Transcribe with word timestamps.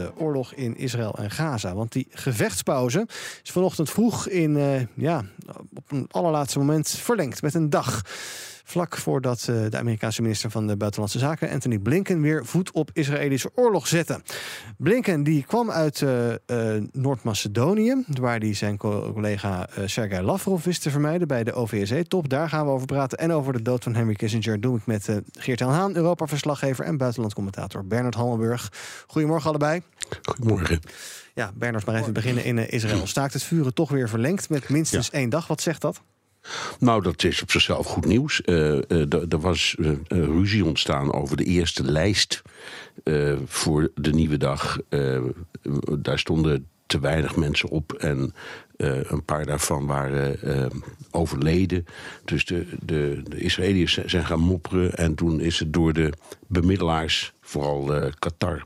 De 0.00 0.12
oorlog 0.16 0.52
in 0.52 0.76
Israël 0.76 1.14
en 1.18 1.30
Gaza. 1.30 1.74
Want 1.74 1.92
die 1.92 2.06
gevechtspauze 2.10 3.06
is 3.42 3.50
vanochtend 3.50 3.90
vroeg 3.90 4.28
in, 4.28 4.56
eh, 4.56 4.80
ja, 4.94 5.24
op 5.74 5.90
een 5.90 6.06
allerlaatste 6.10 6.58
moment 6.58 6.88
verlengd 6.88 7.42
met 7.42 7.54
een 7.54 7.70
dag. 7.70 8.02
Vlak 8.70 8.96
voordat 8.96 9.46
eh, 9.48 9.56
de 9.70 9.78
Amerikaanse 9.78 10.22
minister 10.22 10.50
van 10.50 10.66
de 10.66 10.76
Buitenlandse 10.76 11.18
Zaken, 11.18 11.50
Anthony 11.50 11.78
Blinken, 11.78 12.20
weer 12.20 12.46
voet 12.46 12.72
op 12.72 12.90
Israëlische 12.92 13.50
oorlog 13.54 13.86
zette. 13.86 14.20
Blinken 14.76 15.22
die 15.22 15.44
kwam 15.44 15.70
uit 15.70 16.02
eh, 16.02 16.32
eh, 16.32 16.82
Noord-Macedonië, 16.92 18.04
waar 18.06 18.38
hij 18.38 18.54
zijn 18.54 18.76
co- 18.76 19.12
collega 19.12 19.68
Sergei 19.84 20.22
Lavrov 20.22 20.64
wist 20.64 20.82
te 20.82 20.90
vermijden 20.90 21.28
bij 21.28 21.44
de 21.44 21.52
OVSE-top. 21.52 22.28
Daar 22.28 22.48
gaan 22.48 22.66
we 22.66 22.72
over 22.72 22.86
praten. 22.86 23.18
En 23.18 23.32
over 23.32 23.52
de 23.52 23.62
dood 23.62 23.82
van 23.82 23.94
Henry 23.94 24.14
Kissinger 24.14 24.60
doe 24.60 24.76
ik 24.76 24.86
met 24.86 25.20
Geert-Jan 25.32 25.72
Haan, 25.72 25.96
Europa-verslaggever 25.96 26.84
en 26.84 26.96
buitenlandcommentator 26.96 27.86
Bernard 27.86 28.14
Hammelburg. 28.14 28.72
Goedemorgen 29.06 29.48
allebei. 29.48 29.82
Goedemorgen. 30.22 30.80
Ja, 31.34 31.52
Bernard, 31.54 31.86
maar 31.86 31.94
even 31.94 32.12
beginnen 32.12 32.44
in 32.44 32.70
Israël. 32.70 33.06
Staakt 33.06 33.32
het 33.32 33.42
vuren 33.42 33.74
toch 33.74 33.90
weer 33.90 34.08
verlengd 34.08 34.48
met 34.48 34.68
minstens 34.68 35.10
één 35.10 35.30
dag? 35.30 35.46
Wat 35.46 35.60
zegt 35.60 35.80
dat? 35.80 36.00
Nou, 36.78 37.02
dat 37.02 37.24
is 37.24 37.42
op 37.42 37.50
zichzelf 37.50 37.86
goed 37.86 38.04
nieuws. 38.04 38.42
Eh, 38.42 38.76
eh, 38.76 39.12
er- 39.12 39.40
was 39.40 39.76
eh, 39.78 39.90
ruzie 40.08 40.64
ontstaan 40.64 41.12
over 41.12 41.36
de 41.36 41.44
eerste 41.44 41.84
lijst 41.84 42.42
voor 43.46 43.90
de 43.94 44.12
nieuwe 44.12 44.36
dag. 44.36 44.78
Daar 45.98 46.18
stonden 46.18 46.66
te 46.86 47.00
weinig 47.00 47.36
mensen 47.36 47.68
op 47.68 47.92
en 47.92 48.34
een 48.76 49.24
paar 49.24 49.46
daarvan 49.46 49.86
waren 49.86 50.38
overleden. 51.10 51.84
Dus 52.24 52.44
de, 52.44 52.66
de, 52.82 53.22
de 53.28 53.38
Israëliërs 53.40 53.98
zijn 54.04 54.26
gaan 54.26 54.40
mopperen 54.40 54.94
en 54.94 55.14
toen 55.14 55.40
is 55.40 55.58
het 55.58 55.72
door 55.72 55.92
de 55.92 56.12
bemiddelaars, 56.50 57.32
vooral 57.40 57.94
eh, 57.94 58.12
Qatar, 58.18 58.64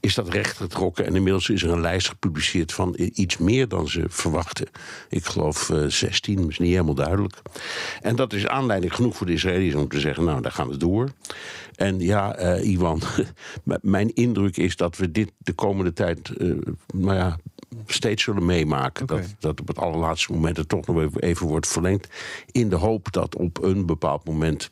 is 0.00 0.14
dat 0.14 0.28
recht 0.28 0.56
getrokken. 0.56 1.06
En 1.06 1.14
inmiddels 1.14 1.48
is 1.48 1.62
er 1.62 1.70
een 1.70 1.80
lijst 1.80 2.08
gepubliceerd 2.08 2.72
van 2.72 2.96
i- 3.00 3.10
iets 3.14 3.38
meer 3.38 3.68
dan 3.68 3.88
ze 3.88 4.04
verwachten. 4.08 4.66
Ik 5.08 5.24
geloof 5.24 5.70
eh 5.70 5.84
16, 5.86 6.48
is 6.48 6.58
niet 6.58 6.70
helemaal 6.70 6.94
duidelijk. 6.94 7.42
En 8.00 8.16
dat 8.16 8.32
is 8.32 8.46
aanleiding 8.46 8.94
genoeg 8.94 9.16
voor 9.16 9.26
de 9.26 9.32
Israëliërs 9.32 9.74
om 9.74 9.88
te 9.88 10.00
zeggen, 10.00 10.24
nou, 10.24 10.42
daar 10.42 10.52
gaan 10.52 10.68
we 10.68 10.76
door. 10.76 11.08
En 11.74 12.00
ja, 12.00 12.34
eh, 12.34 12.70
Iwan, 12.70 13.00
mijn 13.82 14.14
indruk 14.14 14.56
is 14.56 14.76
dat 14.76 14.96
we 14.96 15.10
dit 15.10 15.32
de 15.38 15.52
komende 15.52 15.92
tijd, 15.92 16.28
eh, 16.36 16.48
nou 16.94 17.14
ja, 17.16 17.38
steeds 17.86 18.22
zullen 18.22 18.44
meemaken. 18.46 19.06
Dat, 19.06 19.34
dat 19.38 19.60
op 19.60 19.68
het 19.68 19.78
allerlaatste 19.78 20.32
moment 20.32 20.56
het 20.56 20.68
toch 20.68 20.86
nog 20.86 21.00
even- 21.00 21.20
even 21.22 21.46
wordt 21.46 21.66
verlengd. 21.68 22.08
In 22.52 22.68
de 22.68 22.76
hoop 22.76 23.12
dat 23.12 23.36
op 23.36 23.62
een 23.62 23.86
bepaald 23.86 24.24
moment 24.24 24.68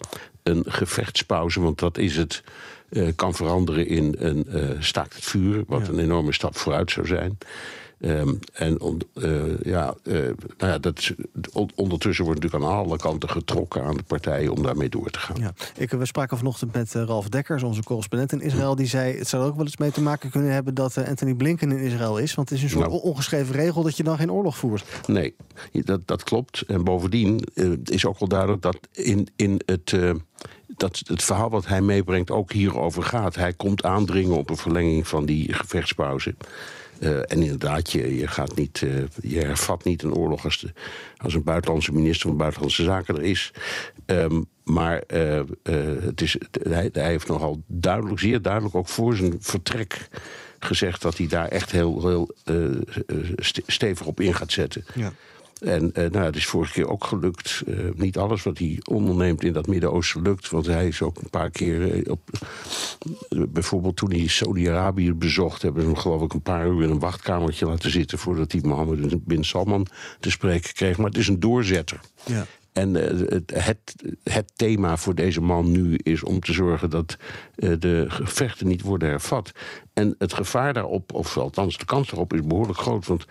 een 0.49 0.65
gevechtspauze, 0.67 1.61
want 1.61 1.79
dat 1.79 1.99
is 1.99 2.17
het, 2.17 2.43
eh, 2.89 3.09
kan 3.17 3.35
veranderen 3.35 3.87
in 3.87 4.15
een 4.19 4.47
eh, 4.49 4.69
staakt 4.79 5.15
het 5.15 5.25
vuur. 5.25 5.65
Wat 5.67 5.87
Ja. 5.87 5.93
een 5.93 5.99
enorme 5.99 6.33
stap 6.33 6.57
vooruit 6.57 6.91
zou 6.91 7.07
zijn. 7.07 7.39
Ehm, 8.01 8.35
en 8.53 8.81
on- 8.81 9.01
eh, 9.15 9.61
ja, 9.63 9.95
eh, 10.05 10.13
nou 10.59 10.73
ja, 10.73 10.79
dat 10.79 11.11
on- 11.53 11.71
ondertussen 11.75 12.25
wordt 12.25 12.41
natuurlijk 12.43 12.71
aan 12.71 12.77
alle 12.79 12.97
kanten 12.97 13.29
getrokken 13.29 13.83
aan 13.83 13.97
de 13.97 14.03
partijen 14.03 14.53
om 14.53 14.63
daarmee 14.63 14.89
door 14.89 15.11
te 15.11 15.19
gaan. 15.19 15.37
Ja. 15.41 15.53
Ik, 15.77 15.91
we 15.91 16.07
spraken 16.07 16.37
vanochtend 16.39 16.73
met 16.73 16.95
eh, 16.95 17.03
Ralf 17.03 17.29
Dekkers, 17.29 17.63
onze 17.63 17.83
correspondent 17.83 18.33
in 18.33 18.41
Israël. 18.41 18.75
Die 18.75 18.87
zei, 18.87 19.19
het 19.19 19.29
zou 19.29 19.43
er 19.43 19.49
ook 19.49 19.57
wel 19.57 19.65
eens 19.65 19.77
mee 19.77 19.91
te 19.91 20.03
maken 20.03 20.31
kunnen 20.31 20.53
hebben 20.53 20.75
dat 20.75 21.07
Anthony 21.07 21.35
Blinken 21.35 21.71
in 21.73 21.79
Israël 21.79 22.19
is. 22.19 22.35
Want 22.35 22.49
het 22.49 22.59
is 22.59 22.65
een 22.65 22.71
soort 22.71 22.89
Nou. 22.89 22.97
on- 23.03 23.11
ongeschreven 23.11 23.55
regel 23.55 23.83
dat 23.83 23.97
je 23.97 24.03
dan 24.03 24.17
geen 24.17 24.33
oorlog 24.33 24.57
voert. 24.57 24.85
Nee, 25.07 25.35
dat, 25.73 26.07
dat 26.07 26.23
klopt. 26.25 26.61
En 26.67 26.85
bovendien 26.85 27.41
is 27.85 28.07
ook 28.07 28.19
wel 28.19 28.29
duidelijk 28.29 28.63
dat 28.63 28.79
in, 28.93 29.29
in 29.37 29.61
het, 29.67 29.95
dat 30.67 31.03
het 31.07 31.23
verhaal 31.23 31.51
wat 31.51 31.67
hij 31.67 31.81
meebrengt 31.81 32.31
ook 32.31 32.53
hierover 32.53 33.03
gaat. 33.03 33.35
Hij 33.35 33.53
komt 33.53 33.83
aandringen 33.85 34.37
op 34.37 34.51
een 34.51 34.57
verlenging 34.57 35.09
van 35.09 35.27
die 35.27 35.53
gevechtspauze. 35.53 36.35
Eh, 37.01 37.19
en 37.19 37.43
inderdaad, 37.43 37.93
je, 37.93 38.17
je, 38.17 38.27
gaat 38.27 38.57
niet, 38.57 38.83
eh, 38.83 39.31
je 39.33 39.39
hervat 39.41 39.85
niet 39.85 40.03
een 40.03 40.15
oorlog 40.15 40.45
als, 40.45 40.61
de, 40.61 40.73
als 41.17 41.35
een 41.35 41.43
buitenlandse 41.43 41.93
minister 41.93 42.29
van 42.29 42.37
Buitenlandse 42.37 42.83
Zaken 42.83 43.17
er 43.17 43.23
is. 43.23 43.53
Ehm, 44.07 44.43
maar 44.65 44.99
eh, 44.99 45.41
het 46.01 46.21
is, 46.21 46.37
hij, 46.63 46.89
hij 46.93 47.09
heeft 47.09 47.29
nogal 47.29 47.63
duidelijk, 47.67 48.21
zeer 48.21 48.43
duidelijk 48.43 48.75
ook 48.75 48.89
voor 48.89 49.17
zijn 49.17 49.37
vertrek 49.41 50.09
gezegd 50.59 51.03
dat 51.03 51.17
hij 51.17 51.27
daar 51.27 51.49
echt 51.49 51.71
heel, 51.71 52.07
heel 52.09 52.35
ste- 53.37 53.63
stevig 53.67 54.07
op 54.07 54.21
in 54.21 54.35
gaat 54.35 54.53
zetten. 54.53 54.85
Ja. 54.95 55.13
En 55.61 55.93
eh, 55.95 56.11
nou, 56.11 56.25
het 56.25 56.37
is 56.37 56.47
vorige 56.47 56.73
keer 56.73 56.89
ook 56.89 57.05
gelukt. 57.05 57.63
Eh, 57.67 57.75
niet 57.95 58.19
alles 58.19 58.43
wat 58.43 58.59
hij 58.59 58.81
onderneemt 58.91 59.45
in 59.45 59.53
dat 59.53 59.67
Midden-Oosten 59.67 60.23
lukt. 60.23 60.51
Want 60.51 60.67
hij 60.67 60.87
is 60.87 61.03
ook 61.03 61.19
een 61.19 61.31
paar 61.31 61.51
keer 61.51 61.93
eh, 61.93 62.11
op. 62.11 62.31
bijvoorbeeld 63.29 63.97
toen 63.97 64.11
hij 64.11 64.27
Saudi-Arabië 64.27 65.13
bezocht, 65.13 65.63
hebben 65.63 65.83
ze 65.83 65.89
hem 65.89 65.97
geloof 65.97 66.23
ik 66.23 66.33
een 66.33 66.43
paar 66.43 66.67
uur 66.67 66.83
in 66.83 66.91
een 66.91 66.99
wachtkamertje 66.99 67.67
laten 67.67 67.91
zitten. 67.91 68.19
voordat 68.19 68.53
hij 68.53 68.61
Mohammed 68.65 69.25
bin 69.25 69.45
Salman 69.45 69.87
te 70.21 70.31
spreken 70.31 70.73
kreeg. 70.73 70.97
Maar 70.97 71.07
het 71.07 71.19
is 71.19 71.29
een 71.29 71.41
doorzetter. 71.41 72.01
Ja. 72.25 72.47
En 72.73 72.95
het, 72.95 73.51
het, 73.55 73.95
het 74.23 74.53
thema 74.57 74.97
voor 74.97 75.15
deze 75.15 75.41
man 75.41 75.71
nu 75.71 75.99
is 76.03 76.23
om 76.23 76.41
te 76.41 76.53
zorgen 76.53 76.91
dat 76.91 77.17
de 77.55 78.05
gevechten 78.09 78.67
niet 78.67 78.83
worden 78.83 79.09
hervat. 79.09 79.53
En 79.93 80.15
het 80.19 80.33
gevaar 80.33 80.73
daarop, 80.73 81.15
of 81.15 81.37
althans 81.37 81.79
de 81.79 81.85
kans 81.85 82.09
daarop, 82.09 82.33
is 82.33 82.43
behoorlijk 82.43 82.79
groot. 82.79 83.07
Want 83.07 83.27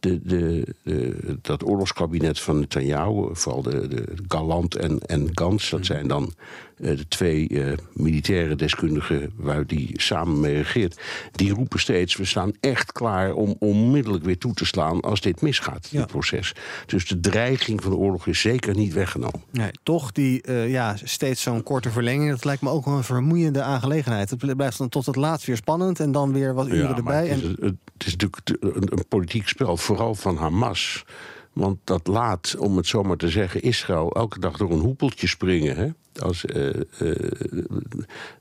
de, 0.00 0.20
de, 0.22 0.74
de, 0.82 1.38
dat 1.42 1.64
oorlogskabinet 1.64 2.40
van 2.40 2.58
Netanyahu, 2.58 3.28
vooral 3.32 3.62
de, 3.62 3.88
de 3.88 4.04
Galant 4.28 4.76
en, 4.76 4.98
en 4.98 5.28
Gans, 5.32 5.70
dat 5.70 5.86
zijn 5.86 6.08
dan 6.08 6.32
de 6.80 7.08
twee 7.08 7.48
eh, 7.48 7.72
militaire 7.92 8.56
deskundigen 8.56 9.32
waar 9.36 9.66
die 9.66 9.90
samen 9.94 10.40
mee 10.40 10.54
regeert. 10.56 11.00
Die 11.32 11.52
roepen 11.52 11.80
steeds: 11.80 12.16
we 12.16 12.24
staan 12.24 12.52
echt 12.60 12.92
klaar 12.92 13.32
om 13.34 13.56
onmiddellijk 13.58 14.24
weer 14.24 14.38
toe 14.38 14.54
te 14.54 14.64
slaan 14.66 15.00
als 15.00 15.20
dit 15.20 15.40
misgaat, 15.40 15.88
Ja. 15.90 15.98
dit 15.98 16.06
proces. 16.06 16.54
Dus 16.86 17.06
de 17.06 17.20
dreiging 17.20 17.82
van 17.82 17.90
de 17.90 17.96
oorlog 17.96 18.26
is 18.26 18.40
zeker 18.40 18.74
niet 18.76 18.92
weggenomen. 18.92 19.42
Nee, 19.50 19.70
toch 19.82 20.12
die 20.12 20.42
eh, 20.42 20.70
ja, 20.70 20.96
steeds 21.04 21.42
zo'n 21.42 21.62
korte 21.62 21.90
verlenging. 21.90 22.30
Dat 22.30 22.44
lijkt 22.44 22.62
me 22.62 22.70
ook 22.70 22.84
wel 22.84 22.96
een 22.96 23.04
vermoeiende 23.04 23.62
aangelegenheid. 23.62 24.30
Het 24.30 24.56
blijft 24.56 24.78
dan 24.78 24.88
tot 24.88 25.06
het 25.06 25.16
laatst 25.16 25.46
weer 25.46 25.56
spannend 25.56 26.00
en 26.00 26.12
dan 26.12 26.32
weer 26.32 26.54
wat 26.54 26.68
uren 26.68 26.88
maar 26.88 26.96
erbij. 26.96 27.28
Het 27.28 27.42
is, 27.42 27.48
En, 27.60 27.78
het 27.98 28.06
is 28.06 28.16
natuurlijk 28.16 28.48
een, 28.76 28.92
een 28.92 29.04
politiek 29.08 29.48
spel, 29.48 29.76
vooral 29.76 30.14
van 30.14 30.36
Hamas. 30.36 31.04
Want 31.60 31.78
dat 31.84 32.06
laat, 32.06 32.56
om 32.58 32.76
het 32.76 32.86
zo 32.86 33.02
maar 33.02 33.16
te 33.16 33.28
zeggen, 33.28 33.62
Israël 33.62 34.12
elke 34.12 34.40
dag 34.40 34.56
door 34.56 34.70
een 34.70 34.78
hoepeltje 34.78 35.26
springen. 35.26 35.76
Hè? 35.76 35.88
Als, 36.22 36.44
eh, 36.44 36.68
eh, 36.68 36.82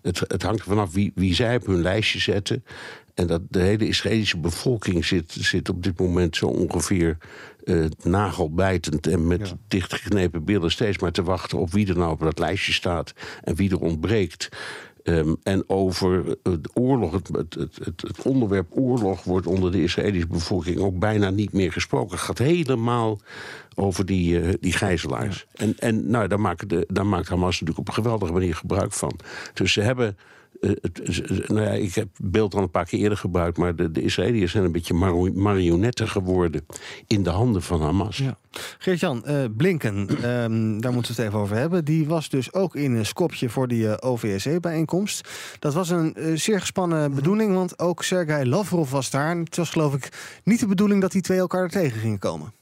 het, 0.01 0.19
het 0.19 0.43
hangt 0.43 0.59
er 0.59 0.65
vanaf 0.67 0.93
wie, 0.93 1.11
wie 1.15 1.35
zij 1.35 1.55
op 1.55 1.65
hun 1.65 1.81
lijstje 1.81 2.19
zetten. 2.19 2.63
En 3.13 3.27
dat 3.27 3.41
de 3.49 3.59
hele 3.59 3.87
Israëlische 3.87 4.37
bevolking 4.37 5.05
zit, 5.05 5.31
zit 5.39 5.69
op 5.69 5.83
dit 5.83 5.99
moment 5.99 6.35
zo 6.35 6.45
ongeveer 6.45 7.17
eh, 7.63 7.85
nagelbijtend 8.03 9.07
en 9.07 9.27
met 9.27 9.47
Ja. 9.47 9.57
dichtgeknepen 9.67 10.43
billen 10.43 10.71
steeds 10.71 10.99
maar 10.99 11.11
te 11.11 11.23
wachten 11.23 11.57
op 11.57 11.71
wie 11.71 11.87
er 11.87 11.97
nou 11.97 12.11
op 12.11 12.19
dat 12.19 12.39
lijstje 12.39 12.73
staat 12.73 13.13
en 13.43 13.55
wie 13.55 13.69
er 13.69 13.79
ontbreekt. 13.79 14.49
Ehm, 15.03 15.33
en 15.43 15.63
over 15.67 16.37
het 16.43 16.69
oorlog, 16.73 17.11
het, 17.11 17.27
het, 17.27 17.53
het, 17.53 18.01
het- 18.01 18.21
onderwerp 18.23 18.67
oorlog 18.69 19.23
wordt 19.23 19.47
onder 19.47 19.71
de 19.71 19.83
Israëlische 19.83 20.27
bevolking 20.27 20.77
ook 20.79 20.99
bijna 20.99 21.29
niet 21.29 21.53
meer 21.53 21.71
gesproken. 21.71 22.11
Het 22.11 22.25
gaat 22.25 22.37
helemaal 22.37 23.19
over 23.75 24.05
die, 24.05 24.41
eh, 24.41 24.53
die 24.59 24.73
gijzelaars. 24.73 25.45
En, 25.53 25.75
en 25.79 26.09
nou, 26.09 26.27
daar, 26.27 26.39
maakt 26.39 26.69
de, 26.69 26.85
daar 26.87 27.05
maakt 27.05 27.27
Hamas 27.27 27.51
natuurlijk 27.51 27.79
op 27.79 27.87
een 27.87 27.93
geweldige 28.03 28.33
manier 28.33 28.55
gebruik 28.55 28.93
van. 28.93 29.19
Dus 29.53 29.73
ze 29.73 29.81
hebben. 29.81 30.17
Eh, 30.61 30.71
ze- 31.03 31.43
nou 31.47 31.61
ja, 31.61 31.69
ik 31.71 31.93
heb 31.95 32.07
het 32.17 32.31
beeld 32.31 32.55
al 32.55 32.61
een 32.61 32.71
paar 32.71 32.85
keer 32.85 32.99
eerder 32.99 33.17
gebruikt, 33.17 33.57
maar 33.57 33.75
de, 33.75 33.91
de 33.91 34.01
Israëliërs 34.01 34.51
zijn 34.51 34.63
een 34.63 34.71
beetje 34.71 34.93
marionetten 35.33 36.07
geworden 36.09 36.65
in 37.07 37.23
de 37.23 37.29
handen 37.29 37.61
van 37.61 37.81
Hamas. 37.81 38.17
ja. 38.17 38.37
Geert-Jan, 38.77 39.25
eh, 39.25 39.43
Blinken, 39.57 40.07
ehm, 40.09 40.79
daar 40.79 40.93
moeten 40.93 41.15
we 41.15 41.21
het 41.21 41.27
even 41.29 41.39
over 41.39 41.55
hebben. 41.55 41.85
Die 41.85 42.07
was 42.07 42.29
dus 42.29 42.53
ook 42.53 42.75
in 42.75 42.91
een 42.93 43.05
Skopje 43.05 43.49
voor 43.49 43.67
die 43.67 43.89
eh, 43.91 44.09
OVSE-bijeenkomst. 44.09 45.29
Dat 45.59 45.73
was 45.73 45.89
een 45.89 46.15
eh, 46.15 46.35
zeer 46.35 46.59
gespannen 46.59 47.15
bedoeling, 47.15 47.53
want 47.53 47.79
ook 47.79 48.03
Sergei 48.03 48.49
Lavrov 48.49 48.91
was 48.91 49.09
daar. 49.09 49.29
En 49.31 49.39
het 49.43 49.55
was 49.55 49.69
geloof 49.69 49.93
ik 49.93 50.39
niet 50.43 50.59
de 50.59 50.67
bedoeling 50.67 51.01
dat 51.01 51.11
die 51.11 51.21
twee 51.21 51.37
elkaar 51.39 51.63
er 51.63 51.69
tegen 51.69 51.99
gingen 51.99 52.19
komen. 52.19 52.53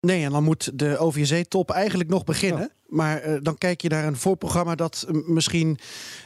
Nee, 0.00 0.24
en 0.24 0.30
dan 0.30 0.44
moet 0.44 0.78
de 0.78 0.98
OVSE-top 0.98 1.70
eigenlijk 1.70 2.08
nog 2.10 2.24
beginnen. 2.24 2.70
Maar 2.88 3.28
uh, 3.28 3.36
dan 3.42 3.58
kijk 3.58 3.80
je 3.80 3.88
naar 3.88 4.04
een 4.04 4.16
voorprogramma 4.16 4.74
dat 4.74 5.06
misschien 5.26 5.78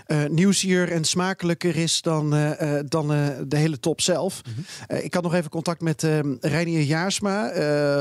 uh, 0.06 0.24
nieuwsier 0.28 0.92
en 0.92 1.04
smakelijker 1.04 1.76
is 1.76 2.02
dan, 2.02 2.34
uh, 2.34 2.78
dan 2.84 3.08
de 3.46 3.56
hele 3.56 3.80
top 3.80 4.00
zelf. 4.00 4.42
Mm 4.46 4.52
-hmm. 4.54 4.96
ik 4.96 5.14
had 5.14 5.22
nog 5.22 5.34
even 5.34 5.50
contact 5.50 5.80
met 5.80 6.02
Reinier 6.40 6.82
Jaarsma, 6.82 7.52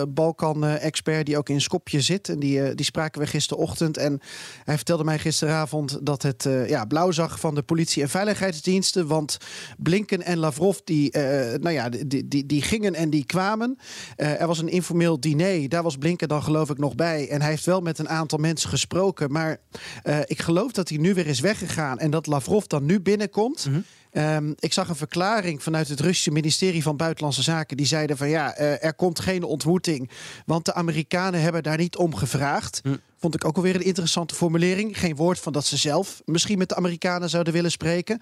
Balkan-expert 0.10 1.26
die 1.26 1.38
ook 1.38 1.50
in 1.50 1.62
Skopje 1.62 2.02
zit. 2.02 2.30
En 2.30 2.40
die, 2.40 2.76
die 2.76 2.86
spraken 2.86 3.22
we 3.22 3.28
gisterochtend. 3.28 3.98
En 3.98 4.20
hij 4.64 4.76
vertelde 4.76 5.04
mij 5.04 5.20
gisteravond 5.20 6.00
dat 6.02 6.22
het 6.22 6.48
ja, 6.68 6.86
blauw 6.86 7.12
zag 7.12 7.40
van 7.40 7.56
de 7.56 7.62
politie 7.62 8.02
en 8.02 8.10
veiligheidsdiensten. 8.10 9.08
Want 9.08 9.38
Blinken 9.78 10.22
en 10.22 10.38
Lavrov 10.38 10.78
die, 10.84 11.18
nou 11.60 11.70
ja, 11.70 11.90
die, 11.90 12.28
die, 12.28 12.46
die 12.46 12.62
gingen 12.62 12.96
en 12.96 13.10
die 13.10 13.26
kwamen. 13.26 13.78
er 14.16 14.48
was 14.48 14.60
een 14.60 14.70
informeel 14.70 15.20
diner, 15.20 15.70
daar 15.70 15.84
was 15.84 15.98
Blinken 15.98 16.28
dan 16.28 16.44
geloof 16.44 16.70
ik 16.70 16.78
nog 16.78 16.96
bij. 16.96 17.30
En 17.30 17.42
hij 17.42 17.50
heeft 17.50 17.66
wel 17.66 17.82
met 17.82 18.00
een 18.00 18.10
aantal 18.10 18.38
mensen 18.38 18.49
gesproken. 18.58 19.32
Maar 19.32 19.58
uh, 20.04 20.20
ik 20.26 20.42
geloof 20.42 20.72
dat 20.72 20.90
hij 20.90 20.98
nu 20.98 21.14
weer 21.14 21.28
is 21.28 21.40
weggegaan. 21.40 22.00
En 22.00 22.12
dat 22.12 22.28
Lavrov 22.28 22.66
dan 22.66 22.86
nu 22.86 23.02
binnenkomt. 23.02 23.66
Mm 23.66 23.74
-hmm. 23.74 23.84
Um, 24.12 24.56
ik 24.60 24.74
zag 24.74 24.90
een 24.90 24.96
verklaring 24.96 25.64
vanuit 25.64 25.88
het 25.88 26.00
Russische 26.00 26.32
ministerie 26.32 26.84
van 26.84 26.98
Buitenlandse 26.98 27.42
Zaken. 27.44 27.78
Die 27.78 27.86
zeiden 27.86 28.18
van 28.18 28.30
ja, 28.30 28.60
uh, 28.60 28.84
er 28.84 28.94
komt 28.94 29.20
geen 29.20 29.44
ontmoeting. 29.44 30.10
Want 30.46 30.66
de 30.66 30.74
Amerikanen 30.74 31.42
hebben 31.42 31.64
daar 31.64 31.78
niet 31.78 31.98
om 31.98 32.16
gevraagd. 32.16 32.80
Hm. 32.84 32.96
Vond 33.20 33.36
ik 33.36 33.46
ook 33.46 33.56
alweer 33.56 33.76
een 33.76 33.82
interessante 33.82 34.36
formulering. 34.36 35.00
Geen 35.00 35.16
woord 35.16 35.40
van 35.40 35.54
dat 35.54 35.66
ze 35.66 35.78
zelf 35.78 36.22
misschien 36.26 36.58
met 36.58 36.70
de 36.70 36.76
Amerikanen 36.76 37.30
zouden 37.30 37.54
willen 37.54 37.72
spreken. 37.72 38.22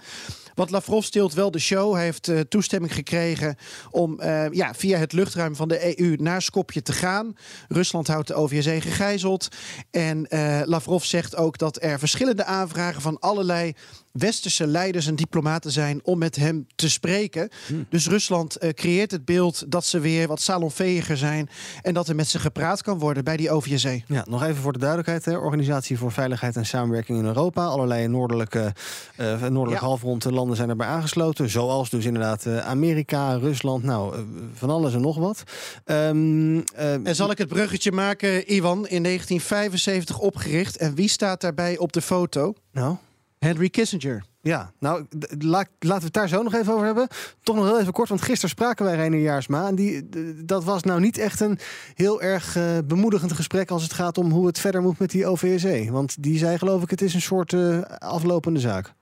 Want 0.55 0.69
Lavrov 0.69 1.03
steelt 1.03 1.33
wel 1.33 1.51
de 1.51 1.59
show. 1.59 1.93
Hij 1.93 2.03
heeft 2.03 2.27
uh, 2.27 2.39
toestemming 2.39 2.93
gekregen 2.93 3.55
om 3.89 4.19
uh, 4.21 4.51
ja, 4.51 4.73
via 4.73 4.97
het 4.97 5.13
luchtruim 5.13 5.55
van 5.55 5.67
de 5.67 5.99
EU 5.99 6.15
naar 6.15 6.41
Skopje 6.41 6.81
te 6.81 6.93
gaan. 6.93 7.35
Rusland 7.67 8.07
houdt 8.07 8.27
de 8.27 8.33
OVSE 8.33 8.81
gegijzeld. 8.81 9.47
En 9.91 10.27
uh, 10.29 10.61
Lavrov 10.65 11.03
zegt 11.03 11.35
ook 11.35 11.57
dat 11.57 11.83
er 11.83 11.99
verschillende 11.99 12.45
aanvragen 12.45 13.01
van 13.01 13.19
allerlei 13.19 13.73
westerse 14.11 14.67
leiders 14.67 15.07
en 15.07 15.15
diplomaten 15.15 15.71
zijn 15.71 15.99
om 16.03 16.17
met 16.17 16.35
hem 16.35 16.67
te 16.75 16.89
spreken. 16.89 17.49
Hmm. 17.67 17.85
Dus 17.89 18.07
Rusland 18.07 18.63
uh, 18.63 18.69
creëert 18.69 19.11
het 19.11 19.25
beeld 19.25 19.71
dat 19.71 19.85
ze 19.85 19.99
weer 19.99 20.27
wat 20.27 20.41
salonveiliger 20.41 21.17
zijn 21.17 21.49
en 21.81 21.93
dat 21.93 22.07
er 22.07 22.15
met 22.15 22.27
ze 22.27 22.39
gepraat 22.39 22.81
kan 22.81 22.99
worden 22.99 23.23
bij 23.23 23.37
die 23.37 23.51
OVSE. 23.51 24.01
Ja, 24.07 24.25
nog 24.29 24.43
even 24.43 24.61
voor 24.61 24.73
de 24.73 24.79
duidelijkheid: 24.87 25.25
hè. 25.25 25.43
Organisatie 25.45 25.97
voor 25.97 26.11
Veiligheid 26.11 26.55
en 26.55 26.65
Samenwerking 26.65 27.19
in 27.19 27.25
Europa. 27.25 27.65
Allerlei 27.65 28.07
noordelijke, 28.07 28.73
uh, 29.19 29.41
noordelijke 29.41 29.83
ja. 29.83 29.89
halfrond 29.89 30.23
landen 30.23 30.55
zijn 30.55 30.69
erbij 30.69 30.87
aangesloten. 30.87 31.49
Zoals 31.49 31.89
dus 31.89 32.05
inderdaad 32.05 32.45
uh, 32.45 32.67
Amerika, 32.67 33.33
Rusland, 33.33 33.83
nou, 33.83 34.15
van 34.53 34.69
alles 34.69 34.93
en 34.93 35.01
nog 35.01 35.17
wat. 35.17 35.43
Um, 35.85 36.63
en 37.03 37.15
zal 37.15 37.31
ik 37.31 37.37
het 37.37 37.47
bruggetje 37.47 37.91
maken, 37.91 38.53
Ivan, 38.53 38.87
in 38.87 39.03
1975 39.03 40.19
opgericht. 40.19 40.77
En 40.77 40.95
wie 40.95 41.09
staat 41.09 41.41
daarbij 41.41 41.77
op 41.77 41.93
de 41.93 42.01
foto? 42.01 42.53
Nou. 42.71 42.95
Henry 43.39 43.69
Kissinger. 43.69 44.23
Ja, 44.47 44.71
nou, 44.79 45.05
laat, 45.39 45.67
laten 45.79 45.99
we 45.99 46.05
het 46.05 46.13
daar 46.13 46.27
zo 46.27 46.43
nog 46.43 46.53
even 46.53 46.73
over 46.73 46.85
hebben. 46.85 47.07
Toch 47.43 47.55
nog 47.55 47.65
heel 47.65 47.79
even 47.79 47.93
kort, 47.93 48.09
want 48.09 48.21
gisteren 48.21 48.49
spraken 48.49 48.85
wij 48.85 48.95
Reiner 48.95 49.19
Jaarsma. 49.19 49.67
En 49.67 49.75
die, 49.75 50.07
dat 50.45 50.63
was 50.63 50.83
nou 50.83 50.99
niet 50.99 51.17
echt 51.17 51.39
een 51.39 51.59
heel 51.93 52.21
erg 52.21 52.55
uh, 52.55 52.77
bemoedigend 52.85 53.31
gesprek 53.33 53.71
als 53.71 53.83
het 53.83 53.93
gaat 53.93 54.17
om 54.17 54.31
hoe 54.31 54.47
het 54.47 54.59
verder 54.59 54.81
moet 54.81 54.99
met 54.99 55.09
die 55.09 55.25
OVSE. 55.25 55.87
Want 55.91 56.23
die 56.23 56.37
zei, 56.37 56.57
geloof 56.57 56.83
ik, 56.83 56.89
het 56.89 57.01
is 57.01 57.13
een 57.13 57.21
soort 57.21 57.53
uh, 57.53 57.81
aflopende 57.97 58.59
zaak. 58.59 58.93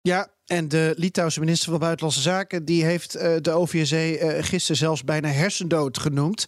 Ja, 0.00 0.28
en 0.46 0.68
de 0.68 0.94
Litouwse 0.96 1.40
minister 1.40 1.70
van 1.70 1.80
Buitenlandse 1.80 2.22
Zaken... 2.22 2.64
die 2.64 2.84
heeft 2.84 3.16
uh, 3.16 3.36
de 3.40 3.50
OVSE 3.50 4.38
gisteren 4.40 4.76
zelfs 4.76 5.04
bijna 5.04 5.28
hersendood 5.28 5.98
genoemd. 5.98 6.46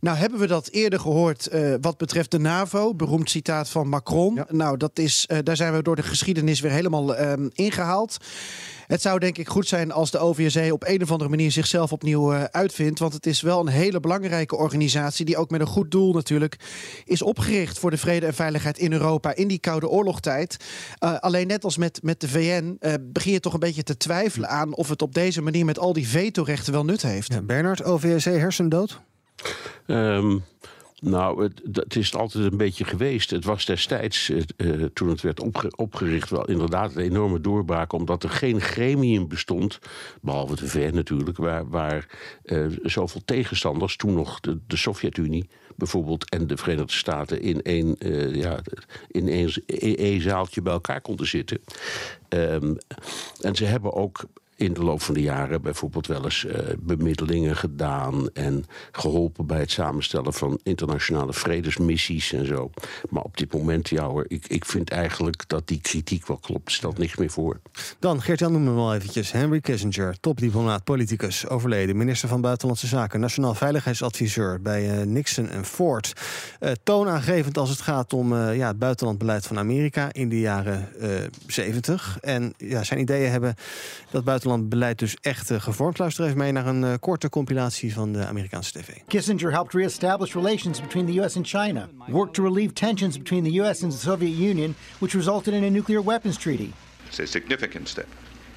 Nou 0.00 0.16
hebben 0.16 0.38
we 0.38 0.46
dat 0.46 0.68
eerder 0.68 1.00
gehoord 1.00 1.48
uh, 1.52 1.74
wat 1.80 1.96
betreft 1.96 2.30
de 2.30 2.38
NAVO. 2.38 2.94
Beroemd 2.94 3.30
citaat 3.30 3.68
van 3.68 3.88
Macron. 3.88 4.34
Ja. 4.34 4.46
Nou, 4.50 4.76
dat 4.76 4.98
is, 4.98 5.28
uh, 5.30 5.38
daar 5.42 5.56
zijn 5.56 5.72
we 5.72 5.82
door 5.82 5.96
de 5.96 6.02
geschiedenis 6.02 6.60
weer 6.60 6.70
helemaal 6.70 7.20
uh, 7.20 7.32
ingehaald. 7.52 8.16
Het 8.86 9.02
zou 9.02 9.18
denk 9.18 9.38
ik 9.38 9.48
goed 9.48 9.68
zijn 9.68 9.92
als 9.92 10.10
de 10.10 10.18
OVSE 10.18 10.72
op 10.72 10.84
een 10.86 11.02
of 11.02 11.10
andere 11.10 11.30
manier 11.30 11.50
zichzelf 11.50 11.92
opnieuw 11.92 12.32
uh, 12.32 12.44
uitvindt. 12.44 12.98
Want 12.98 13.12
het 13.12 13.26
is 13.26 13.40
wel 13.40 13.60
een 13.60 13.68
hele 13.68 14.00
belangrijke 14.00 14.56
organisatie 14.56 15.24
die 15.24 15.36
ook 15.36 15.50
met 15.50 15.60
een 15.60 15.66
goed 15.66 15.90
doel 15.90 16.12
natuurlijk 16.12 16.56
is 17.04 17.22
opgericht 17.22 17.78
voor 17.78 17.90
de 17.90 17.96
vrede 17.96 18.26
en 18.26 18.34
veiligheid 18.34 18.78
in 18.78 18.92
Europa 18.92 19.34
in 19.34 19.48
die 19.48 19.58
koude 19.58 19.88
oorlogstijd. 19.88 20.56
Uh, 21.04 21.18
alleen 21.18 21.46
net 21.46 21.64
als 21.64 21.76
met, 21.76 22.02
met 22.02 22.20
de 22.20 22.28
VN 22.28 22.76
uh, 22.80 22.92
begin 23.00 23.32
je 23.32 23.40
toch 23.40 23.52
een 23.52 23.60
beetje 23.60 23.82
te 23.82 23.96
twijfelen 23.96 24.48
aan 24.48 24.74
of 24.74 24.88
het 24.88 25.02
op 25.02 25.14
deze 25.14 25.42
manier 25.42 25.64
met 25.64 25.78
al 25.78 25.92
die 25.92 26.08
vetorechten 26.08 26.72
wel 26.72 26.84
nut 26.84 27.02
heeft. 27.02 27.32
Ja, 27.32 27.42
Bernard, 27.42 27.84
OVSE 27.84 28.30
hersendood? 28.30 29.00
Um, 29.86 30.44
nou, 31.00 31.42
het, 31.42 31.62
het, 31.72 31.96
is 31.96 32.14
altijd 32.14 32.52
een 32.52 32.56
beetje 32.56 32.84
geweest. 32.84 33.30
Het 33.30 33.44
was 33.44 33.64
destijds, 33.64 34.30
uh, 34.30 34.84
toen 34.92 35.08
het 35.08 35.20
werd 35.20 35.40
opge 35.40 35.72
opgericht, 35.76 36.30
wel 36.30 36.44
inderdaad 36.44 36.94
een 36.94 37.02
enorme 37.02 37.40
doorbraak. 37.40 37.92
Omdat 37.92 38.22
er 38.22 38.30
geen 38.30 38.60
gremium 38.60 39.28
bestond, 39.28 39.78
behalve 40.20 40.56
de 40.56 40.68
VN 40.68 40.94
natuurlijk, 40.94 41.36
waar, 41.36 41.68
waar 41.68 42.06
uh, 42.44 42.66
zoveel 42.82 43.20
tegenstanders, 43.24 43.96
toen 43.96 44.14
nog 44.14 44.40
de, 44.40 44.58
Sovjet-Unie 44.68 45.48
bijvoorbeeld 45.74 46.30
en 46.30 46.46
de 46.46 46.56
Verenigde 46.56 46.92
Staten, 46.92 47.40
in 47.40 47.62
één, 47.62 47.96
uh, 47.98 48.34
ja, 48.34 48.60
in 49.08 49.28
één, 49.28 49.52
één 49.96 50.20
zaaltje 50.20 50.62
bij 50.62 50.72
elkaar 50.72 51.00
konden 51.00 51.26
zitten. 51.26 51.60
Um, 52.28 52.76
en 53.40 53.54
ze 53.54 53.64
hebben 53.64 53.92
ook 53.92 54.24
in 54.56 54.72
de 54.72 54.82
loop 54.82 55.02
van 55.02 55.14
de 55.14 55.20
jaren 55.20 55.62
bijvoorbeeld 55.62 56.06
wel 56.06 56.24
eens 56.24 56.44
uh, 56.44 56.58
bemiddelingen 56.78 57.56
gedaan 57.56 58.28
en 58.32 58.64
geholpen 58.92 59.46
bij 59.46 59.58
het 59.58 59.70
samenstellen 59.70 60.32
van 60.32 60.60
internationale 60.62 61.32
vredesmissies 61.32 62.32
en 62.32 62.46
zo. 62.46 62.70
Maar 63.10 63.22
op 63.22 63.36
dit 63.36 63.52
moment, 63.52 63.88
ja 63.88 64.06
hoor, 64.06 64.24
ik, 64.28 64.46
ik 64.46 64.64
vind 64.64 64.90
eigenlijk 64.90 65.48
dat 65.48 65.68
die 65.68 65.80
kritiek 65.80 66.26
wel 66.26 66.36
klopt. 66.36 66.72
Stelt 66.72 66.98
niks 66.98 67.16
meer 67.16 67.30
voor. 67.30 67.60
Dan, 67.98 68.22
Geert-Jan 68.22 68.52
noem 68.52 68.66
hem 68.66 68.74
wel 68.74 68.94
eventjes. 68.94 69.32
Henry 69.32 69.60
Kissinger, 69.60 70.20
topdiplomaat, 70.20 70.84
politicus, 70.84 71.48
overleden. 71.48 71.96
Minister 71.96 72.28
van 72.28 72.40
Buitenlandse 72.40 72.86
Zaken, 72.86 73.20
nationaal 73.20 73.54
veiligheidsadviseur 73.54 74.62
bij 74.62 74.98
uh, 74.98 75.06
Nixon 75.06 75.48
en 75.48 75.64
Ford. 75.64 76.12
Uh, 76.60 76.70
toonaangevend 76.82 77.58
als 77.58 77.70
het 77.70 77.80
gaat 77.80 78.12
om 78.12 78.34
ja, 78.36 78.66
het 78.66 78.78
buitenlandbeleid 78.78 79.46
van 79.46 79.58
Amerika 79.58 80.12
in 80.12 80.28
de 80.28 80.40
jaren 80.40 80.88
70. 81.46 82.18
En 82.20 82.54
ja, 82.56 82.84
zijn 82.84 83.00
ideeën 83.00 83.30
hebben 83.30 83.54
dat 84.10 84.24
buitenland 84.24 84.45
buitenlandbeleid 84.46 84.98
dus 84.98 85.16
echt 85.20 85.50
uh, 85.50 85.60
gevormd. 85.60 85.98
Luister 85.98 86.24
even 86.24 86.38
mee 86.38 86.52
naar 86.52 86.66
een 86.66 86.82
uh, 86.82 86.94
korte 87.00 87.28
compilatie 87.28 87.92
van 87.92 88.12
de 88.12 88.26
Amerikaanse 88.26 88.72
tv. 88.72 88.88
Kissinger 89.06 89.52
helped 89.52 89.72
re-establish 89.72 90.34
relations 90.34 90.80
between 90.80 91.06
the 91.06 91.20
US 91.20 91.36
and 91.36 91.46
China, 91.46 91.88
worked 92.08 92.34
to 92.34 92.42
relieve 92.42 92.72
tensions 92.72 93.18
between 93.18 93.44
the 93.44 93.60
US 93.60 93.82
and 93.82 93.92
the 93.92 93.98
Soviet 93.98 94.38
Union, 94.38 94.74
which 94.98 95.14
resulted 95.14 95.54
in 95.54 95.64
a 95.64 95.70
nuclear 95.70 96.04
weapons 96.04 96.36
treaty. 96.36 96.72
It's 97.06 97.20
a 97.20 97.26
significant 97.26 97.88
step 97.88 98.06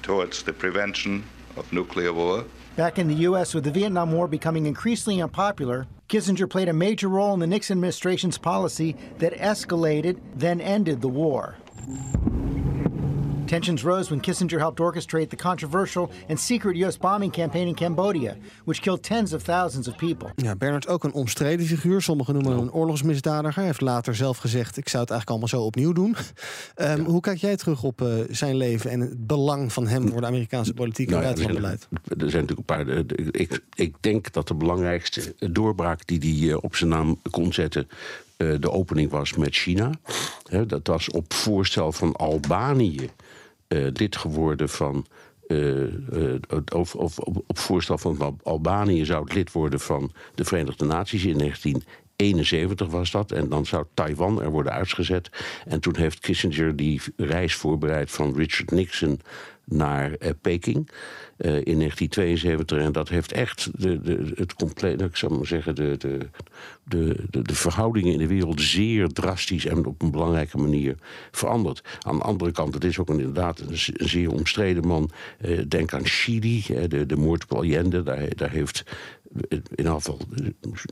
towards 0.00 0.42
the 0.42 0.52
prevention 0.52 1.22
of 1.56 1.72
nuclear 1.72 2.12
war. 2.12 2.44
Back 2.76 2.98
in 2.98 3.08
the 3.08 3.28
US, 3.28 3.54
with 3.54 3.64
the 3.64 3.70
Vietnam 3.70 4.12
War 4.12 4.28
becoming 4.28 4.66
increasingly 4.66 5.22
unpopular, 5.22 5.86
Kissinger 6.08 6.46
played 6.46 6.68
a 6.68 6.72
major 6.72 7.08
role 7.08 7.34
in 7.34 7.40
the 7.40 7.46
Nixon 7.46 7.78
administration's 7.78 8.38
policy 8.38 8.94
that 9.18 9.32
escalated, 9.34 10.16
then 10.38 10.60
ended 10.60 11.00
the 11.00 11.08
war. 11.08 11.54
Tensions 13.50 13.82
rose 13.82 14.10
when 14.10 14.20
Kissinger 14.20 14.58
helped 14.58 14.80
orchestrate 14.80 15.28
the 15.28 15.36
controversial 15.36 16.10
and 16.28 16.40
secret 16.40 16.76
U.S. 16.76 16.96
bombing 16.96 17.32
campaign 17.32 17.66
in 17.66 17.74
Cambodia, 17.74 18.36
which 18.64 18.80
killed 18.80 19.02
tens 19.02 19.32
of 19.32 19.42
thousands 19.42 19.88
of 19.88 19.96
people. 19.96 20.30
Ja, 20.36 20.56
Bernard 20.56 20.88
ook 20.88 21.04
een 21.04 21.12
omstreden 21.12 21.66
figuur. 21.66 22.02
Sommigen 22.02 22.34
noemen 22.34 22.52
hem 22.52 22.60
een 22.60 22.72
oorlogsmisdadiger. 22.72 23.54
Hij 23.54 23.64
heeft 23.64 23.80
later 23.80 24.14
zelf 24.14 24.38
gezegd: 24.38 24.76
ik 24.76 24.88
zou 24.88 25.02
het 25.02 25.10
eigenlijk 25.10 25.30
allemaal 25.30 25.48
zo 25.48 25.66
opnieuw 25.66 25.92
doen. 25.92 26.16
Um, 26.76 26.86
ja. 26.86 26.98
Hoe 26.98 27.20
kijk 27.20 27.38
jij 27.38 27.56
terug 27.56 27.82
op 27.82 28.00
uh, 28.02 28.08
zijn 28.28 28.56
leven 28.56 28.90
en 28.90 29.00
het 29.00 29.26
belang 29.26 29.72
van 29.72 29.86
hem 29.86 30.08
voor 30.08 30.20
de 30.20 30.26
Amerikaanse 30.26 30.74
politiek 30.74 31.06
en 31.06 31.12
nou 31.12 31.26
ja, 31.26 31.32
buitenlandbeleid? 31.32 31.88
Er 31.90 32.30
zijn 32.30 32.46
natuurlijk 32.46 32.58
een 32.58 32.84
paar. 32.84 32.88
Ik, 33.30 33.60
ik 33.74 33.94
denk 34.00 34.32
dat 34.32 34.48
de 34.48 34.54
belangrijkste 34.54 35.34
doorbraak 35.50 36.06
die 36.06 36.18
hij 36.18 36.48
uh, 36.48 36.56
op 36.60 36.76
zijn 36.76 36.90
naam 36.90 37.20
kon 37.30 37.52
zetten 37.52 37.88
de 38.60 38.70
opening 38.70 39.10
was 39.10 39.34
met 39.34 39.54
China. 39.54 39.90
dat 40.66 40.86
was 40.86 41.10
op 41.10 41.32
voorstel 41.32 41.92
van 41.92 42.16
Albanië 42.16 43.10
uh, 43.68 43.86
lid 43.92 44.16
geworden 44.16 44.68
van. 44.68 45.06
Uh, 45.46 45.84
of, 46.74 46.94
of, 46.94 47.18
op, 47.18 47.44
op 47.46 47.58
voorstel 47.58 47.98
van 47.98 48.38
Albanië 48.42 49.04
zou 49.04 49.24
het 49.24 49.34
lid 49.34 49.52
worden 49.52 49.80
van 49.80 50.12
de 50.34 50.44
Verenigde 50.44 50.84
Naties 50.84 51.24
in 51.24 51.38
1971 51.38 52.88
was 52.88 53.10
dat. 53.10 53.32
En 53.32 53.48
dan 53.48 53.66
zou 53.66 53.84
Taiwan 53.94 54.42
er 54.42 54.50
worden 54.50 54.72
uitgezet. 54.72 55.30
En 55.66 55.80
toen 55.80 55.96
heeft 55.96 56.20
Kissinger 56.20 56.76
die 56.76 57.00
reis 57.16 57.54
voorbereid 57.54 58.10
van 58.10 58.34
Richard 58.36 58.70
Nixon 58.70 59.20
naar 59.70 60.10
uh, 60.10 60.30
Peking. 60.40 60.90
Uh, 61.38 61.54
in 61.54 61.78
1972. 61.78 62.78
En 62.78 62.92
dat 62.92 63.08
heeft 63.08 63.32
echt 63.32 63.70
de, 63.82 64.00
de, 64.00 64.32
het 64.34 64.54
compleet, 64.54 65.00
ik 65.00 65.16
zou 65.16 65.34
maar 65.34 65.46
zeggen, 65.46 65.74
de, 65.74 65.96
de, 65.98 66.18
de, 66.84 67.42
de, 67.42 67.54
verhoudingen 67.54 68.12
in 68.12 68.18
de 68.18 68.26
wereld 68.26 68.60
zeer 68.60 69.08
drastisch 69.08 69.66
en 69.66 69.86
op 69.86 70.02
een 70.02 70.10
belangrijke 70.10 70.58
manier 70.58 70.94
veranderd. 71.30 71.82
Aan 72.00 72.16
de 72.16 72.24
andere 72.24 72.52
kant, 72.52 72.74
het 72.74 72.84
is 72.84 72.98
ook 72.98 73.08
een, 73.08 73.18
inderdaad 73.18 73.60
een, 73.60 73.78
zeer 74.08 74.30
omstreden 74.30 74.86
man. 74.86 75.10
Uh, 75.40 75.60
denk 75.68 75.92
aan 75.92 76.06
Chili, 76.06 76.64
de, 76.88 77.06
de 77.06 77.16
moord 77.16 77.42
op 77.42 77.58
Allende. 77.58 78.02
Daar, 78.02 78.36
daar 78.36 78.50
heeft 78.50 78.84
in 79.48 79.62
ieder 79.76 79.92
geval 79.92 80.18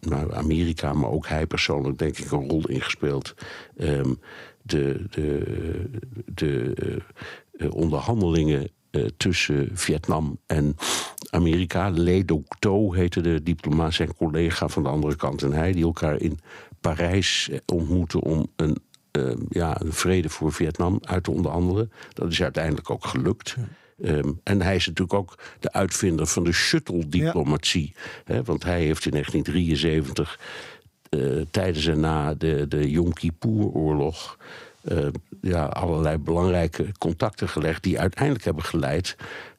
nou, 0.00 0.34
Amerika, 0.34 0.92
maar 0.92 1.10
ook 1.10 1.26
hij 1.26 1.46
persoonlijk, 1.46 1.98
denk 1.98 2.18
ik, 2.18 2.30
een 2.30 2.48
rol 2.48 2.68
ingespeeld. 2.68 3.34
Ehm, 3.76 4.12
de, 4.62 5.04
de, 5.10 5.42
de 6.34 6.74
onderhandelingen 7.70 8.70
uh, 8.90 9.06
tussen 9.16 9.68
Vietnam 9.72 10.38
en 10.46 10.76
Amerika. 11.30 11.90
Le 11.90 12.24
Duc 12.24 12.44
Tho 12.58 12.92
heette 12.92 13.20
de 13.20 13.42
diplomaat, 13.42 13.94
zijn 13.94 14.16
collega 14.16 14.68
van 14.68 14.82
de 14.82 14.88
andere 14.88 15.16
kant 15.16 15.42
en 15.42 15.52
hij, 15.52 15.72
die 15.72 15.84
elkaar 15.84 16.20
in 16.20 16.38
Parijs 16.80 17.50
ontmoeten 17.66 18.20
om 18.20 18.46
een, 18.56 18.78
uh, 19.12 19.32
ja, 19.48 19.80
een 19.80 19.92
vrede 19.92 20.28
voor 20.28 20.52
Vietnam 20.52 20.98
uit 21.02 21.24
te 21.24 21.30
onderhandelen. 21.30 21.92
Dat 22.12 22.32
is 22.32 22.42
uiteindelijk 22.42 22.90
ook 22.90 23.04
gelukt. 23.04 23.56
Um, 24.04 24.40
en 24.44 24.62
hij 24.62 24.76
is 24.76 24.86
natuurlijk 24.86 25.18
ook 25.18 25.38
de 25.60 25.72
uitvinder 25.72 26.26
van 26.26 26.44
de 26.44 26.52
shuttle-diplomatie. 26.52 27.94
Ja. 28.26 28.42
Want 28.42 28.64
hij 28.64 28.80
heeft 28.80 29.04
in 29.04 29.10
1973, 29.10 30.40
uh, 31.10 31.42
tijdens 31.50 31.86
en 31.86 32.00
na 32.00 32.34
de, 32.34 32.68
de 32.68 32.90
Yom 32.90 33.12
Kippur-oorlog... 33.12 34.36
Uh, 34.92 35.06
ja, 35.40 35.64
allerlei 35.64 36.18
belangrijke 36.18 36.86
contacten 36.98 37.48
gelegd... 37.48 37.82
die 37.82 38.00
uiteindelijk 38.00 38.44
hebben 38.44 38.64
geleid 38.64 39.16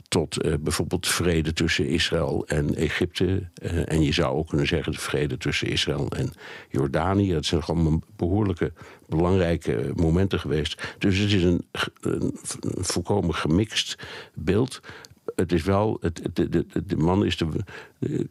tot 0.10 0.46
uh, 0.46 0.54
bijvoorbeeld 0.60 1.08
vrede 1.08 1.54
tussen 1.54 1.88
Israël 1.88 2.44
en 2.48 2.76
Egypte. 2.76 3.50
Uh, 3.62 3.92
en 3.92 4.02
je 4.02 4.12
zou 4.12 4.36
ook 4.36 4.48
kunnen 4.48 4.68
zeggen 4.68 4.92
de 4.92 5.00
vrede 5.00 5.38
tussen 5.38 5.68
Israël 5.68 6.08
en 6.10 6.32
Jordanië. 6.70 7.34
Dat 7.34 7.46
zijn 7.46 7.64
gewoon 7.64 8.04
behoorlijke 8.16 8.74
belangrijke 9.08 9.92
momenten 9.96 10.40
geweest. 10.40 10.96
Dus 10.98 11.18
het 11.18 11.32
is 11.32 11.44
een 11.44 11.66
volkomen 12.80 13.36
gemixt 13.36 13.98
beeld. 14.34 14.82
Het 15.40 15.52
is 15.52 15.64
wel, 15.64 15.98
het, 16.02 16.22
de, 16.34 16.50
de, 16.50 16.66
de 16.86 16.98
man 16.98 17.26
is 17.26 17.38
de, 17.38 17.48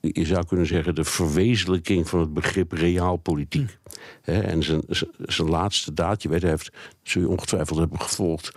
je 0.00 0.26
zou 0.26 0.46
kunnen 0.46 0.66
zeggen, 0.66 0.94
de 0.94 1.04
verwezenlijking 1.04 2.08
van 2.08 2.20
het 2.20 2.34
begrip 2.34 2.72
realpolitiek. 2.72 3.78
Hm. 4.24 4.30
en 4.30 4.62
zijn, 4.62 4.82
zijn 5.18 5.48
laatste 5.48 5.94
daad, 5.94 6.22
je 6.22 6.28
weet, 6.28 6.42
hij 6.42 6.50
heeft, 6.50 6.72
zul 7.02 7.22
je 7.22 7.28
ongetwijfeld 7.28 7.78
hebben 7.78 8.00
gevolgd. 8.00 8.52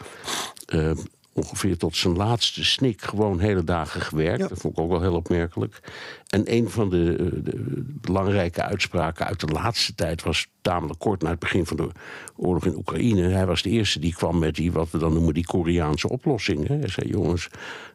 Uh, 0.73 0.91
ongeveer 1.33 1.77
tot 1.77 1.95
zijn 1.95 2.15
laatste 2.15 2.63
snik 2.63 3.01
gewoon 3.01 3.39
hele 3.39 3.63
dagen 3.63 4.01
gewerkt. 4.01 4.49
Dat 4.49 4.59
vond 4.59 4.77
ik 4.77 4.83
ook 4.83 4.89
wel 4.89 5.01
heel 5.01 5.15
opmerkelijk. 5.15 5.79
En 6.27 6.53
een 6.53 6.69
van 6.69 6.89
de, 6.89 7.15
eh, 7.19 7.25
de, 7.43 7.83
belangrijke 7.85 8.63
uitspraken 8.63 9.25
uit 9.25 9.39
de 9.39 9.47
laatste 9.47 9.95
tijd 9.95 10.23
was 10.23 10.47
tamelijk 10.61 10.99
kort 10.99 11.21
na 11.21 11.29
het 11.29 11.39
begin 11.39 11.65
van 11.65 11.77
de 11.77 11.89
oorlog 12.35 12.65
in 12.65 12.75
Oekraïne. 12.75 13.27
Hij 13.27 13.45
was 13.45 13.61
de 13.61 13.69
eerste 13.69 13.99
die 13.99 14.13
kwam 14.13 14.39
met 14.39 14.55
die, 14.55 14.71
wat 14.71 14.91
we 14.91 14.97
dan 14.97 15.13
noemen, 15.13 15.33
die 15.33 15.45
Koreaanse 15.45 16.09
oplossing. 16.09 16.67
Hij 16.67 16.87
zei: 16.87 17.09
jongens, 17.09 17.49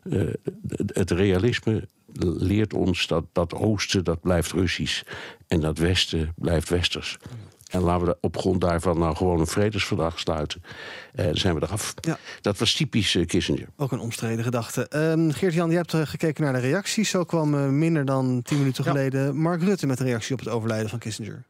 uh, 0.04 0.32
het 0.86 1.10
realisme 1.10 1.88
leert 2.20 2.74
ons 2.74 3.06
dat 3.06 3.24
dat 3.32 3.54
oosten 3.54 4.04
dat 4.04 4.20
blijft 4.20 4.52
Russisch 4.52 5.02
en 5.48 5.60
dat 5.60 5.78
westen 5.78 6.32
blijft 6.36 6.68
westers. 6.68 7.18
En 7.66 7.80
laten 7.80 8.06
we 8.06 8.16
op 8.20 8.36
grond 8.36 8.60
daarvan 8.60 8.98
nou 8.98 9.16
gewoon 9.16 9.40
een 9.40 9.46
vredesverdrag 9.46 10.18
sluiten. 10.18 10.62
En 11.14 11.24
dan 11.24 11.36
zijn 11.36 11.54
we 11.54 11.62
eraf. 11.62 11.94
Ja. 12.00 12.18
Dat 12.40 12.58
was 12.58 12.74
typisch 12.74 13.14
uh, 13.14 13.26
Kissinger. 13.26 13.68
Ook 13.76 13.92
een 13.92 13.98
omstreden 13.98 14.44
gedachte. 14.44 14.90
Uh, 14.90 15.34
Geert-Jan, 15.34 15.70
je 15.70 15.76
hebt 15.76 15.92
uh, 15.92 16.00
gekeken 16.04 16.44
naar 16.44 16.52
de 16.52 16.58
reacties. 16.58 17.10
Zo 17.10 17.24
kwam 17.24 17.54
uh, 17.54 17.66
minder 17.66 18.04
dan 18.04 18.42
tien 18.42 18.58
minuten 18.58 18.84
ja. 18.84 18.90
geleden 18.90 19.36
Mark 19.36 19.62
Rutte 19.62 19.86
met 19.86 20.00
een 20.00 20.06
reactie 20.06 20.32
op 20.32 20.40
het 20.40 20.48
overlijden 20.48 20.88
van 20.88 20.98
Kissinger. 20.98 21.44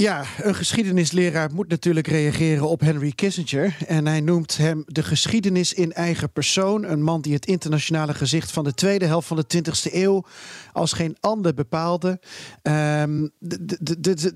Ja, 0.00 0.24
een 0.42 0.54
geschiedenisleraar 0.54 1.50
moet 1.52 1.68
natuurlijk 1.68 2.06
reageren 2.06 2.68
op 2.68 2.80
Henry 2.80 3.12
Kissinger. 3.12 3.76
En 3.86 4.06
hij 4.06 4.20
noemt 4.20 4.56
hem 4.56 4.82
de 4.86 5.02
geschiedenis 5.02 5.72
in 5.72 5.92
eigen 5.92 6.32
persoon. 6.32 6.84
Een 6.84 7.02
man 7.02 7.20
die 7.20 7.34
het 7.34 7.46
internationale 7.46 8.14
gezicht 8.14 8.50
van 8.50 8.64
de 8.64 8.74
tweede 8.74 9.04
helft 9.04 9.26
van 9.26 9.36
de 9.36 9.62
20e 9.64 9.92
eeuw 9.92 10.24
als 10.72 10.92
geen 10.92 11.16
ander 11.20 11.54
bepaalde. 11.54 12.20
Um, 12.62 13.30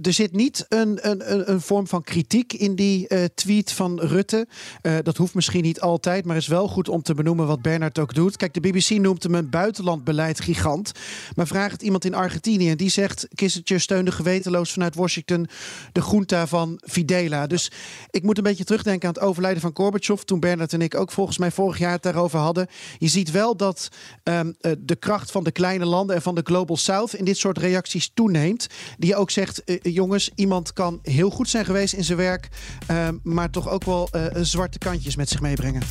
er 0.02 0.12
zit 0.12 0.32
niet 0.32 0.66
een, 0.68 0.98
een, 1.10 1.50
een 1.50 1.60
vorm 1.60 1.86
van 1.86 2.02
kritiek 2.02 2.52
in 2.52 2.74
die 2.74 3.06
uh, 3.08 3.24
tweet 3.34 3.72
van 3.72 4.00
Rutte. 4.00 4.46
Uh, 4.82 4.96
dat 5.02 5.16
hoeft 5.16 5.34
misschien 5.34 5.62
niet 5.62 5.80
altijd, 5.80 6.24
maar 6.24 6.36
is 6.36 6.46
wel 6.46 6.68
goed 6.68 6.88
om 6.88 7.02
te 7.02 7.14
benoemen 7.14 7.46
wat 7.46 7.62
Bernard 7.62 7.98
ook 7.98 8.14
doet. 8.14 8.36
Kijk, 8.36 8.54
de 8.54 8.60
BBC 8.60 8.90
noemt 8.90 9.22
hem 9.22 9.34
een 9.34 9.50
buitenlandbeleid 9.50 10.40
gigant. 10.40 10.92
Maar 11.34 11.46
vraag 11.46 11.72
het 11.72 11.82
iemand 11.82 12.04
in 12.04 12.14
Argentinië 12.14 12.70
en 12.70 12.76
die 12.76 12.90
zegt... 12.90 13.28
Kissinger 13.34 13.80
steunde 13.80 14.12
gewetenloos 14.12 14.72
vanuit 14.72 14.94
Washington 14.94 15.48
de 15.92 16.02
junta 16.10 16.46
van 16.46 16.80
Fidela. 16.86 17.46
Dus 17.46 17.70
ik 18.10 18.22
moet 18.22 18.36
een 18.36 18.42
beetje 18.42 18.64
terugdenken 18.64 19.08
aan 19.08 19.14
het 19.14 19.22
overlijden 19.22 19.60
van 19.60 19.70
Gorbachev... 19.74 20.20
toen 20.20 20.40
Bernard 20.40 20.72
en 20.72 20.82
ik 20.82 20.94
ook 20.94 21.10
volgens 21.10 21.38
mij 21.38 21.50
vorig 21.50 21.78
jaar 21.78 21.92
het 21.92 22.02
daarover 22.02 22.38
hadden. 22.38 22.66
Je 22.98 23.08
ziet 23.08 23.30
wel 23.30 23.56
dat 23.56 23.88
um, 24.24 24.54
uh, 24.60 24.72
de 24.78 24.96
kracht 24.96 25.30
van 25.30 25.44
de 25.44 25.50
kleine 25.50 25.84
landen... 25.84 26.16
en 26.16 26.22
van 26.22 26.34
de 26.34 26.40
Global 26.44 26.76
South 26.76 27.14
in 27.14 27.24
dit 27.24 27.36
soort 27.36 27.58
reacties 27.58 28.10
toeneemt. 28.14 28.66
Die 28.98 29.16
ook 29.16 29.30
zegt, 29.30 29.62
uh, 29.64 29.78
jongens, 29.82 30.30
iemand 30.34 30.72
kan 30.72 30.98
heel 31.02 31.30
goed 31.30 31.48
zijn 31.48 31.64
geweest 31.64 31.94
in 31.94 32.04
zijn 32.04 32.18
werk... 32.18 32.48
Uh, 32.90 33.08
maar 33.22 33.50
toch 33.50 33.68
ook 33.68 33.84
wel 33.84 34.08
zwarte 34.32 34.78
kantjes 34.78 35.16
met 35.16 35.28
zich 35.28 35.40
meebrengen. 35.40 35.82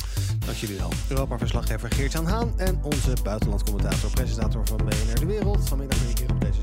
Dank 0.46 0.56
jullie 0.56 0.76
wel. 0.76 0.90
Europa-verslaggever 1.08 1.90
Geert-Jan 1.90 2.26
Haan... 2.26 2.52
en 2.56 2.80
onze 2.82 3.12
buitenlandcommentator, 3.22 4.10
presentator 4.10 4.66
van 4.66 4.76
BNR 4.76 5.20
De 5.20 5.26
Wereld... 5.26 5.68
vanmiddag 5.68 5.98
weer 5.98 6.08
een 6.08 6.14
keer 6.14 6.30
op 6.30 6.40
deze 6.40 6.62